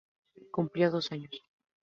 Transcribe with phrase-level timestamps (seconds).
[0.49, 1.43] Cumplió dos años.